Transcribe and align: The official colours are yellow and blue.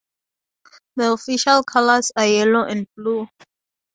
The 0.95 1.11
official 1.11 1.61
colours 1.63 2.11
are 2.17 2.25
yellow 2.25 2.63
and 2.63 2.87
blue. 2.97 3.27